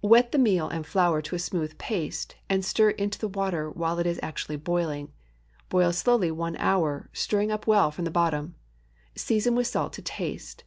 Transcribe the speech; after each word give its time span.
Wet 0.00 0.30
the 0.30 0.38
meal 0.38 0.68
and 0.68 0.86
flour 0.86 1.20
to 1.20 1.34
a 1.34 1.40
smooth 1.40 1.76
paste, 1.76 2.36
and 2.48 2.64
stir 2.64 2.90
into 2.90 3.18
the 3.18 3.26
water 3.26 3.68
while 3.68 3.98
it 3.98 4.06
is 4.06 4.20
actually 4.22 4.54
boiling. 4.54 5.10
Boil 5.70 5.90
slowly 5.92 6.30
one 6.30 6.54
hour, 6.58 7.10
stirring 7.12 7.50
up 7.50 7.66
well 7.66 7.90
from 7.90 8.04
the 8.04 8.12
bottom. 8.12 8.54
Season 9.16 9.56
with 9.56 9.66
salt 9.66 9.92
to 9.94 10.02
taste. 10.02 10.62